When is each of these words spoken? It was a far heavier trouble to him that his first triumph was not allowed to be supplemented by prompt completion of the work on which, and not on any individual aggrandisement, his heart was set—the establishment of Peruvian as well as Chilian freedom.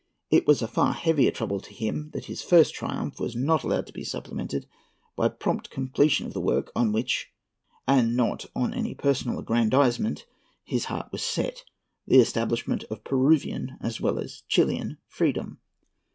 It 0.31 0.47
was 0.47 0.63
a 0.63 0.67
far 0.67 0.93
heavier 0.93 1.29
trouble 1.29 1.59
to 1.59 1.71
him 1.75 2.09
that 2.15 2.25
his 2.25 2.41
first 2.41 2.73
triumph 2.73 3.19
was 3.19 3.35
not 3.35 3.61
allowed 3.63 3.85
to 3.85 3.93
be 3.93 4.03
supplemented 4.03 4.65
by 5.15 5.29
prompt 5.29 5.69
completion 5.69 6.25
of 6.25 6.33
the 6.33 6.41
work 6.41 6.71
on 6.75 6.91
which, 6.91 7.31
and 7.87 8.17
not 8.17 8.47
on 8.55 8.73
any 8.73 8.89
individual 8.93 9.37
aggrandisement, 9.37 10.25
his 10.63 10.85
heart 10.85 11.11
was 11.11 11.21
set—the 11.21 12.19
establishment 12.19 12.83
of 12.85 13.03
Peruvian 13.03 13.77
as 13.79 14.01
well 14.01 14.17
as 14.17 14.41
Chilian 14.47 14.97
freedom. 15.05 15.59